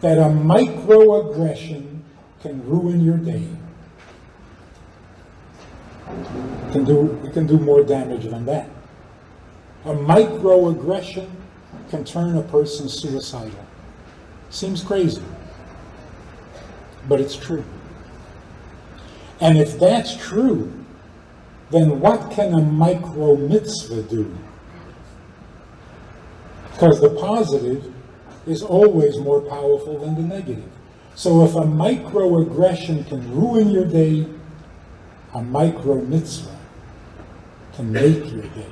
that 0.00 0.18
a 0.18 0.28
microaggression 0.28 2.00
can 2.42 2.68
ruin 2.68 3.00
your 3.00 3.16
day. 3.16 3.48
It 6.06 6.72
can 6.72 6.84
do, 6.84 7.18
it 7.24 7.32
can 7.32 7.46
do 7.46 7.58
more 7.58 7.82
damage 7.82 8.24
than 8.24 8.44
that. 8.44 8.68
A 9.86 9.94
microaggression 9.94 11.30
can 11.88 12.04
turn 12.04 12.36
a 12.36 12.42
person 12.42 12.88
suicidal. 12.88 13.64
Seems 14.50 14.82
crazy, 14.82 15.22
but 17.08 17.20
it's 17.20 17.36
true. 17.36 17.64
And 19.40 19.58
if 19.58 19.78
that's 19.78 20.16
true, 20.16 20.72
then 21.70 22.00
what 22.00 22.30
can 22.30 22.54
a 22.54 22.60
micro 22.60 23.36
mitzvah 23.36 24.02
do? 24.02 24.36
Because 26.72 27.00
the 27.00 27.10
positive 27.10 27.92
is 28.46 28.62
always 28.62 29.18
more 29.18 29.40
powerful 29.40 29.98
than 29.98 30.14
the 30.14 30.22
negative. 30.22 30.70
So 31.14 31.44
if 31.44 31.54
a 31.54 31.60
microaggression 31.60 33.06
can 33.08 33.34
ruin 33.34 33.70
your 33.70 33.86
day, 33.86 34.26
a 35.34 35.42
micro 35.42 35.96
mitzvah 35.96 36.58
can 37.74 37.92
make 37.92 38.30
your 38.32 38.42
day. 38.42 38.70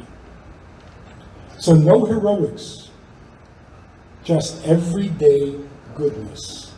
So 1.59 1.75
no 1.75 2.05
heroics, 2.05 2.91
just 4.25 4.67
everyday 4.67 5.59
goodness, 5.95 6.72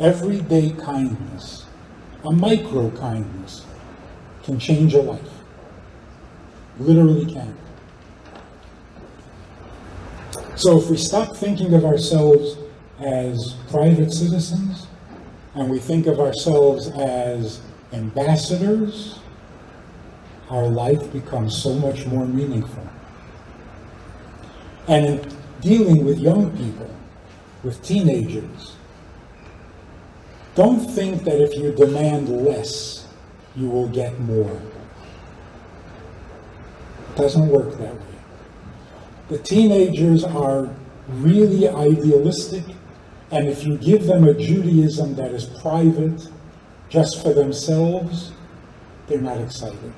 everyday 0.00 0.70
kindness, 0.70 1.66
a 2.24 2.32
micro 2.32 2.90
kindness 2.90 3.64
can 4.42 4.58
change 4.58 4.94
a 4.94 5.02
life. 5.02 5.20
Literally 6.78 7.32
can. 7.32 7.56
So 10.56 10.78
if 10.78 10.88
we 10.88 10.96
stop 10.96 11.36
thinking 11.36 11.74
of 11.74 11.84
ourselves 11.84 12.56
as 13.00 13.54
private 13.68 14.12
citizens 14.12 14.86
and 15.54 15.70
we 15.70 15.78
think 15.78 16.06
of 16.06 16.20
ourselves 16.20 16.88
as 16.88 17.60
ambassadors, 17.92 19.18
our 20.50 20.68
life 20.68 21.12
becomes 21.12 21.56
so 21.56 21.74
much 21.74 22.06
more 22.06 22.26
meaningful. 22.26 22.86
And 24.88 25.06
in 25.06 25.36
dealing 25.60 26.04
with 26.04 26.18
young 26.18 26.56
people, 26.56 26.90
with 27.62 27.82
teenagers, 27.82 28.76
don't 30.54 30.80
think 30.80 31.24
that 31.24 31.40
if 31.40 31.56
you 31.56 31.72
demand 31.72 32.28
less, 32.28 33.06
you 33.56 33.68
will 33.68 33.88
get 33.88 34.18
more. 34.20 34.60
It 37.10 37.16
doesn't 37.16 37.48
work 37.48 37.78
that 37.78 37.94
way. 37.94 38.06
The 39.28 39.38
teenagers 39.38 40.24
are 40.24 40.68
really 41.08 41.68
idealistic, 41.68 42.64
and 43.30 43.48
if 43.48 43.64
you 43.64 43.78
give 43.78 44.06
them 44.06 44.24
a 44.24 44.34
Judaism 44.34 45.14
that 45.16 45.32
is 45.32 45.46
private, 45.46 46.28
just 46.88 47.22
for 47.22 47.32
themselves, 47.32 48.32
they're 49.06 49.20
not 49.20 49.40
excited. 49.40 49.92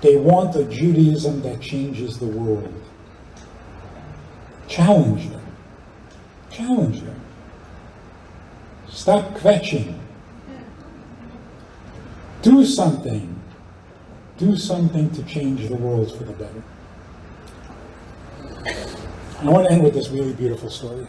They 0.00 0.16
want 0.16 0.56
a 0.56 0.64
Judaism 0.64 1.42
that 1.42 1.60
changes 1.60 2.18
the 2.18 2.26
world. 2.26 2.74
Challenge 4.68 5.28
them. 5.30 5.46
Challenge 6.50 7.00
them. 7.00 7.20
Stop 8.96 9.34
kvetching. 9.34 9.94
Do 12.40 12.64
something. 12.64 13.38
Do 14.38 14.56
something 14.56 15.10
to 15.10 15.22
change 15.24 15.68
the 15.68 15.76
world 15.76 16.16
for 16.16 16.24
the 16.24 16.32
better. 16.32 16.62
I 19.42 19.44
want 19.44 19.68
to 19.68 19.72
end 19.74 19.84
with 19.84 19.92
this 19.92 20.08
really 20.08 20.32
beautiful 20.32 20.70
story. 20.70 21.06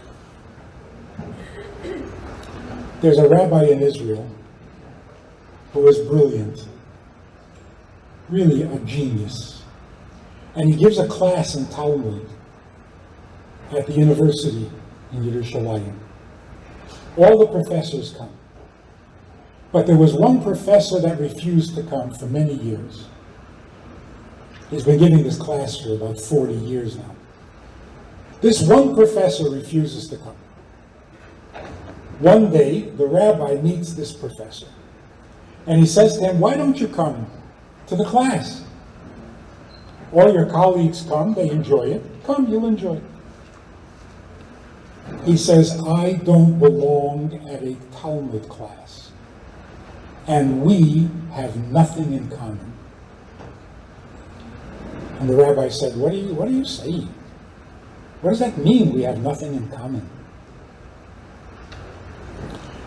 There's 2.99 3.19
a 3.19 3.29
rabbi 3.29 3.63
in 3.67 3.81
Israel 3.81 4.29
who 5.71 5.79
was 5.79 5.97
brilliant, 5.99 6.67
really 8.27 8.63
a 8.63 8.79
genius. 8.79 9.63
And 10.55 10.73
he 10.73 10.77
gives 10.77 10.99
a 10.99 11.07
class 11.07 11.55
in 11.55 11.65
Talmud 11.67 12.27
at 13.71 13.87
the 13.87 13.93
university 13.93 14.69
in 15.13 15.23
Yerushalayim. 15.23 16.06
All 17.17 17.39
the 17.39 17.47
professors 17.47 18.13
come. 18.17 18.31
But 19.71 19.87
there 19.87 19.97
was 19.97 20.13
one 20.13 20.41
professor 20.41 20.99
that 21.01 21.19
refused 21.19 21.75
to 21.75 21.83
come 21.83 22.13
for 22.13 22.25
many 22.25 22.53
years. 22.53 23.07
He's 24.69 24.83
been 24.83 24.99
giving 24.99 25.23
this 25.23 25.37
class 25.37 25.79
for 25.79 25.95
about 25.95 26.19
40 26.19 26.53
years 26.53 26.97
now. 26.97 27.15
This 28.41 28.61
one 28.61 28.95
professor 28.95 29.49
refuses 29.49 30.07
to 30.09 30.17
come. 30.17 30.35
One 32.19 32.51
day, 32.51 32.81
the 32.81 33.05
rabbi 33.05 33.55
meets 33.61 33.93
this 33.93 34.13
professor. 34.13 34.67
And 35.65 35.79
he 35.79 35.85
says 35.85 36.17
to 36.17 36.25
him, 36.25 36.39
Why 36.39 36.55
don't 36.55 36.79
you 36.79 36.87
come 36.87 37.27
to 37.87 37.95
the 37.95 38.05
class? 38.05 38.63
All 40.13 40.31
your 40.31 40.45
colleagues 40.45 41.01
come, 41.01 41.33
they 41.33 41.49
enjoy 41.49 41.91
it. 41.91 42.03
Come, 42.23 42.47
you'll 42.47 42.67
enjoy 42.67 42.95
it. 42.95 43.03
He 45.27 45.35
says, 45.35 45.77
I 45.85 46.13
don't 46.13 46.57
belong 46.57 47.33
at 47.49 47.61
a 47.61 47.75
Talmud 47.91 48.47
class. 48.47 49.11
And 50.25 50.61
we 50.61 51.09
have 51.33 51.53
nothing 51.69 52.13
in 52.13 52.29
common. 52.29 52.71
And 55.19 55.29
the 55.29 55.35
rabbi 55.35 55.67
said, 55.67 55.97
What 55.97 56.13
are 56.13 56.15
you, 56.15 56.33
what 56.33 56.47
are 56.47 56.51
you 56.51 56.63
saying? 56.63 57.13
What 58.21 58.29
does 58.29 58.39
that 58.39 58.57
mean, 58.57 58.93
we 58.93 59.01
have 59.01 59.21
nothing 59.21 59.53
in 59.53 59.67
common? 59.67 60.09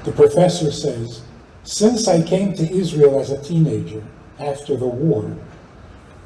The 0.04 0.12
professor 0.12 0.72
says, 0.72 1.20
Since 1.64 2.08
I 2.08 2.22
came 2.22 2.54
to 2.54 2.72
Israel 2.72 3.20
as 3.20 3.30
a 3.32 3.42
teenager 3.42 4.02
after 4.38 4.78
the 4.78 4.88
war, 4.88 5.36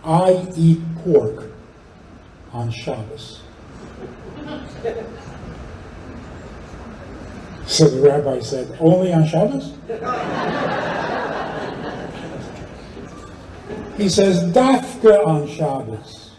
I 0.05 0.46
eat 0.57 0.79
pork 0.98 1.50
on 2.53 2.70
Shabbos. 2.70 3.42
So 7.66 7.88
the 7.88 8.00
rabbi 8.00 8.40
said, 8.40 8.77
Only 8.81 9.12
on 9.12 9.27
Shabbos? 9.27 9.72
He 13.96 14.09
says, 14.09 14.42
Dafka 14.53 15.27
on 15.27 15.48
Shabbos. 15.48 16.33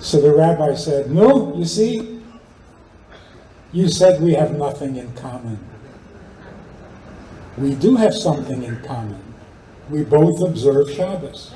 So 0.00 0.20
the 0.20 0.34
rabbi 0.34 0.74
said, 0.74 1.10
No, 1.10 1.56
you 1.56 1.64
see, 1.64 2.22
you 3.72 3.88
said 3.88 4.20
we 4.20 4.34
have 4.34 4.56
nothing 4.56 4.96
in 4.96 5.12
common. 5.14 5.58
We 7.56 7.74
do 7.74 7.96
have 7.96 8.14
something 8.14 8.62
in 8.62 8.80
common. 8.82 9.22
We 9.88 10.04
both 10.04 10.42
observe 10.42 10.90
Shabbos. 10.90 11.52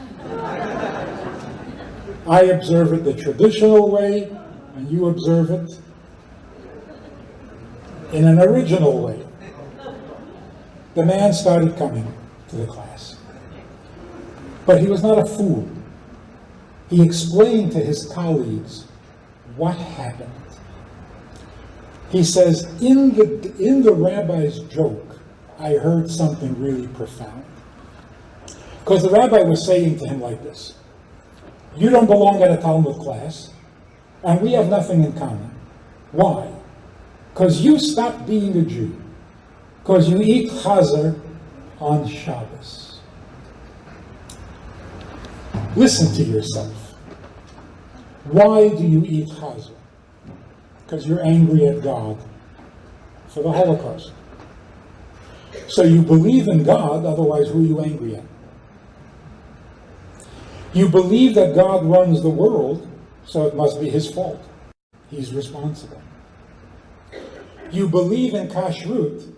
I 2.26 2.42
observe 2.44 2.92
it 2.92 3.04
the 3.04 3.14
traditional 3.14 3.90
way, 3.90 4.34
and 4.76 4.90
you 4.90 5.08
observe 5.08 5.50
it 5.50 5.78
in 8.14 8.24
an 8.29 8.38
original 8.38 9.03
way. 9.03 9.18
The 10.94 11.05
man 11.05 11.33
started 11.33 11.77
coming 11.77 12.14
to 12.48 12.57
the 12.57 12.66
class. 12.66 13.16
But 14.64 14.81
he 14.81 14.87
was 14.87 15.03
not 15.03 15.18
a 15.18 15.27
fool. 15.27 15.68
He 16.88 17.03
explained 17.03 17.72
to 17.72 17.79
his 17.79 18.07
colleagues 18.07 18.87
what 19.57 19.77
happened. 19.77 20.31
He 22.11 22.22
says, 22.22 22.64
in 22.81 23.14
the, 23.16 23.53
in 23.59 23.83
the 23.83 23.92
rabbi's 23.92 24.61
joke, 24.61 25.18
I 25.59 25.72
heard 25.72 26.09
something 26.09 26.59
really 26.61 26.87
profound. 26.88 27.44
Because 28.79 29.03
the 29.03 29.11
rabbi 29.11 29.42
was 29.42 29.66
saying 29.66 29.98
to 29.98 30.07
him 30.07 30.20
like 30.20 30.40
this 30.44 30.74
You 31.77 31.90
don't 31.90 32.07
belong 32.07 32.42
at 32.42 32.53
a 32.53 32.59
Talmud 32.59 33.00
class, 33.00 33.50
and 34.22 34.40
we 34.40 34.53
have 34.53 34.68
nothing 34.68 35.03
in 35.03 35.12
common. 35.14 35.50
Why? 36.12 36.53
Because 37.35 37.61
you 37.62 37.81
stopped 37.81 38.29
being 38.29 38.57
a 38.57 38.62
Jew. 38.62 38.97
Because 39.83 40.09
you 40.09 40.23
eat 40.23 40.53
chazer 40.53 41.20
on 41.81 42.07
Shabbos. 42.07 43.01
Listen 45.75 46.14
to 46.14 46.23
yourself. 46.23 46.94
Why 48.23 48.68
do 48.68 48.87
you 48.87 49.03
eat 49.05 49.31
chazer? 49.31 49.75
Because 50.87 51.09
you're 51.09 51.25
angry 51.25 51.66
at 51.66 51.83
God 51.83 52.16
for 53.27 53.42
the 53.42 53.51
Holocaust. 53.51 54.12
So 55.66 55.83
you 55.83 56.03
believe 56.03 56.47
in 56.47 56.62
God, 56.62 57.05
otherwise, 57.05 57.49
who 57.49 57.64
are 57.64 57.66
you 57.66 57.81
angry 57.81 58.14
at? 58.14 58.25
You 60.73 60.88
believe 60.88 61.35
that 61.35 61.57
God 61.57 61.85
runs 61.85 62.23
the 62.23 62.31
world, 62.31 62.88
so 63.25 63.49
it 63.49 63.57
must 63.57 63.81
be 63.81 63.90
his 63.90 64.09
fault. 64.09 64.40
He's 65.11 65.35
responsible. 65.35 66.01
You 67.74 67.88
believe 67.88 68.34
in 68.34 68.46
kashrut, 68.46 69.32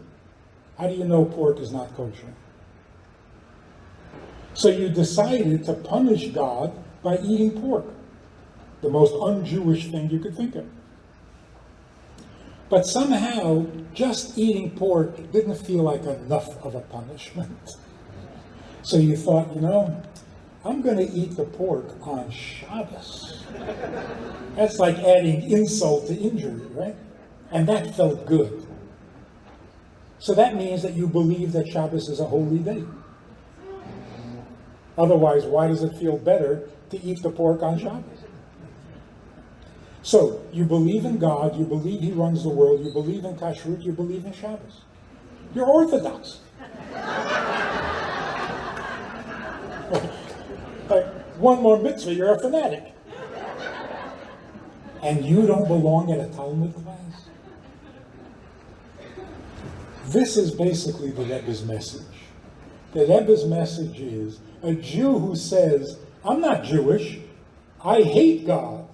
How 0.77 0.89
do 0.89 0.95
you 0.95 1.05
know 1.05 1.25
pork 1.25 1.59
is 1.59 1.73
not 1.73 1.97
kosher? 1.97 2.35
So 4.53 4.69
you 4.69 4.91
decided 4.91 5.65
to 5.65 5.73
punish 5.73 6.29
God 6.29 6.73
by 7.03 7.17
eating 7.19 7.59
pork, 7.63 7.87
the 8.83 8.91
most 8.91 9.15
un-Jewish 9.15 9.91
thing 9.91 10.11
you 10.11 10.19
could 10.19 10.37
think 10.37 10.55
of. 10.55 10.67
But 12.69 12.85
somehow, 12.85 13.65
just 13.95 14.37
eating 14.37 14.71
pork 14.73 15.33
didn't 15.33 15.55
feel 15.55 15.83
like 15.83 16.03
enough 16.03 16.63
of 16.63 16.75
a 16.75 16.81
punishment. 16.81 17.71
So 18.83 18.99
you 18.99 19.17
thought, 19.17 19.55
you 19.55 19.63
know, 19.63 20.03
I'm 20.63 20.83
going 20.83 20.99
to 20.99 21.11
eat 21.11 21.37
the 21.37 21.45
pork 21.45 22.07
on 22.07 22.31
Shabbos. 22.31 23.45
That's 24.57 24.79
like 24.79 24.99
adding 24.99 25.51
insult 25.51 26.09
to 26.09 26.15
injury, 26.15 26.67
right? 26.75 26.97
And 27.51 27.69
that 27.69 27.95
felt 27.95 28.27
good. 28.27 28.67
So 30.19 30.35
that 30.35 30.57
means 30.57 30.83
that 30.83 30.95
you 30.95 31.07
believe 31.07 31.53
that 31.53 31.69
Shabbos 31.69 32.09
is 32.09 32.21
a 32.21 32.25
holy 32.25 32.59
day. 32.59 32.85
Otherwise, 34.99 35.45
why 35.45 35.69
does 35.69 35.83
it 35.83 35.97
feel 35.99 36.17
better 36.17 36.69
to 36.91 37.03
eat 37.03 37.23
the 37.23 37.31
pork 37.31 37.63
on 37.63 37.79
Shabbos? 37.79 38.25
So, 40.03 40.41
you 40.53 40.65
believe 40.65 41.05
in 41.05 41.19
God, 41.19 41.59
you 41.59 41.65
believe 41.65 42.01
He 42.01 42.13
runs 42.13 42.45
the 42.45 42.49
world, 42.49 42.85
you 42.85 42.93
believe 42.93 43.25
in 43.25 43.37
Kashrut, 43.37 43.83
you 43.83 43.93
believe 43.93 44.25
in 44.25 44.33
Shabbos. 44.33 44.83
You're 45.53 45.67
Orthodox. 45.67 46.39
like, 50.89 51.07
one 51.39 51.61
more 51.61 51.79
mitzvah, 51.79 52.15
you're 52.15 52.35
a 52.35 52.41
fanatic. 52.41 52.95
And 55.03 55.25
you 55.25 55.47
don't 55.47 55.67
belong 55.67 56.13
at 56.13 56.21
a 56.21 56.29
Talmud 56.33 56.73
class? 56.75 57.27
This 60.07 60.37
is 60.37 60.53
basically 60.53 61.11
the 61.11 61.25
Rebbe's 61.25 61.65
message. 61.65 62.03
The 62.93 63.07
Rebbe's 63.07 63.45
message 63.45 64.01
is 64.01 64.39
a 64.63 64.73
Jew 64.73 65.19
who 65.19 65.35
says, 65.35 65.99
I'm 66.25 66.41
not 66.41 66.63
Jewish, 66.63 67.19
I 67.85 68.03
hate 68.03 68.47
God. 68.47 68.87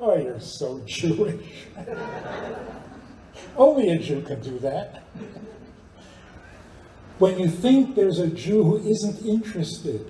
Oh, 0.00 0.16
you're 0.16 0.38
so 0.38 0.80
Jewish. 0.86 1.44
Only 3.56 3.90
a 3.90 3.98
Jew 3.98 4.22
can 4.22 4.40
do 4.40 4.60
that. 4.60 5.02
When 7.18 7.36
you 7.40 7.48
think 7.48 7.96
there's 7.96 8.20
a 8.20 8.28
Jew 8.28 8.62
who 8.62 8.76
isn't 8.88 9.26
interested, 9.26 10.08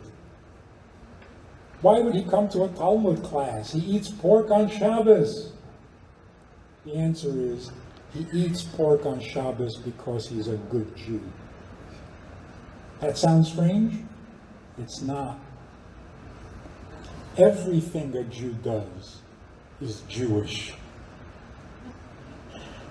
why 1.80 2.00
would 2.00 2.14
he 2.14 2.24
come 2.24 2.50
to 2.50 2.64
a 2.64 2.68
Talmud 2.68 3.22
class? 3.22 3.72
He 3.72 3.80
eats 3.80 4.10
pork 4.10 4.50
on 4.50 4.68
Shabbos. 4.68 5.52
The 6.84 6.96
answer 6.96 7.30
is 7.30 7.70
he 8.12 8.26
eats 8.32 8.62
pork 8.62 9.04
on 9.06 9.20
Shabbos 9.20 9.76
because 9.76 10.28
he's 10.28 10.48
a 10.48 10.56
good 10.56 10.96
Jew. 10.96 11.22
That 13.00 13.16
sounds 13.18 13.52
strange? 13.52 14.04
It's 14.78 15.02
not. 15.02 15.38
Everything 17.36 18.16
a 18.16 18.24
Jew 18.24 18.54
does 18.64 19.20
is 19.80 20.00
Jewish. 20.08 20.72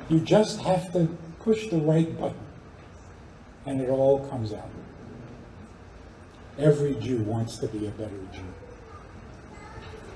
You 0.10 0.19
just 0.21 0.62
have 0.62 0.93
to 0.93 1.08
push 1.39 1.67
the 1.67 1.77
right 1.77 2.17
button 2.17 2.38
and 3.65 3.82
it 3.82 3.89
all 3.89 4.25
comes 4.27 4.53
out. 4.53 4.69
Every 6.58 6.95
Jew 6.95 7.21
wants 7.23 7.58
to 7.58 7.67
be 7.67 7.88
a 7.88 7.91
better 7.91 8.19
Jew. 8.34 8.41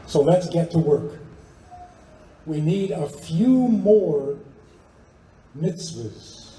So 0.08 0.22
let's 0.22 0.50
get 0.50 0.72
to 0.72 0.80
work. 0.80 1.20
We 2.46 2.62
need 2.62 2.92
a 2.92 3.08
few 3.08 3.50
more 3.50 4.38
mitzvahs, 5.58 6.56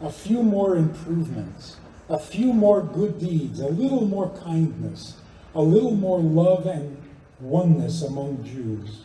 a 0.00 0.10
few 0.10 0.42
more 0.42 0.76
improvements, 0.76 1.76
a 2.08 2.18
few 2.18 2.52
more 2.52 2.82
good 2.82 3.18
deeds, 3.18 3.60
a 3.60 3.68
little 3.68 4.06
more 4.06 4.30
kindness, 4.44 5.14
a 5.54 5.62
little 5.62 5.94
more 5.94 6.18
love 6.18 6.66
and 6.66 6.96
oneness 7.40 8.02
among 8.02 8.44
Jews, 8.44 9.04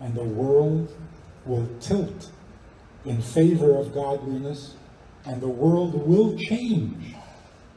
and 0.00 0.14
the 0.14 0.24
world 0.24 0.94
will 1.44 1.68
tilt 1.80 2.30
in 3.04 3.22
favor 3.22 3.76
of 3.76 3.94
godliness, 3.94 4.74
and 5.24 5.40
the 5.40 5.48
world 5.48 6.06
will 6.06 6.36
change, 6.36 7.14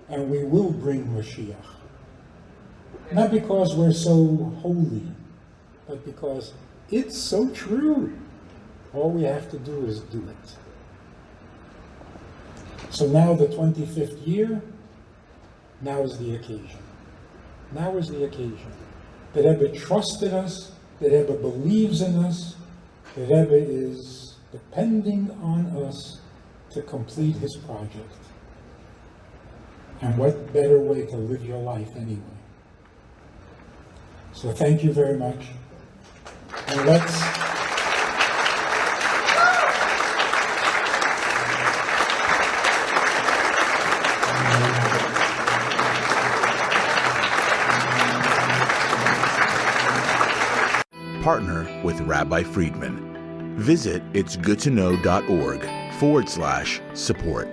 and 0.09 0.29
we 0.29 0.43
will 0.43 0.71
bring 0.71 1.05
Mashiach. 1.07 1.55
Not 3.11 3.31
because 3.31 3.75
we're 3.75 3.93
so 3.93 4.53
holy, 4.61 5.03
but 5.87 6.03
because 6.05 6.53
it's 6.89 7.17
so 7.17 7.49
true. 7.49 8.17
All 8.93 9.11
we 9.11 9.23
have 9.23 9.49
to 9.51 9.57
do 9.59 9.85
is 9.85 9.99
do 10.01 10.27
it. 10.29 10.62
So 12.93 13.07
now 13.07 13.33
the 13.33 13.47
25th 13.47 14.25
year, 14.27 14.61
now 15.81 16.03
is 16.03 16.19
the 16.19 16.35
occasion. 16.35 16.77
Now 17.71 17.97
is 17.97 18.07
the 18.09 18.25
occasion. 18.25 18.71
That 19.33 19.45
Rebbe 19.45 19.75
trusted 19.75 20.31
us, 20.31 20.73
that 20.99 21.11
Rebbe 21.11 21.33
believes 21.33 22.03
in 22.03 22.23
us, 22.23 22.55
that 23.15 23.21
Rebbe 23.21 23.55
is 23.55 24.35
depending 24.51 25.31
on 25.41 25.65
us 25.83 26.19
to 26.69 26.83
complete 26.83 27.35
his 27.37 27.57
project. 27.65 28.13
And 30.01 30.15
what 30.15 30.53
better 30.53 30.79
way 30.79 31.07
to 31.07 31.15
live 31.15 31.43
your 31.43 31.57
life 31.57 31.89
anyway? 31.95 32.21
So 34.33 34.51
thank 34.51 34.83
you 34.83 34.93
very 34.93 35.17
much. 35.17 35.47
And 36.67 36.85
let's 36.85 37.52
partner 51.23 51.65
with 51.83 52.01
Rabbi 52.01 52.43
Friedman. 52.43 53.55
Visit 53.57 54.03
itsgoodtoknow.org 54.11 55.93
forward 55.93 56.27
slash 56.27 56.81
support. 56.93 57.47